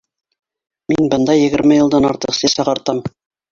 Мин 0.93 1.09
бында 1.11 1.35
егерме 1.41 1.79
йылдан 1.83 2.09
артыҡ 2.11 2.37
сәс 2.41 2.61
ағартам. 2.67 3.07